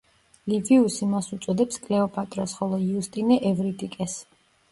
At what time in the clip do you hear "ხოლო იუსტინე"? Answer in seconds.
2.61-3.39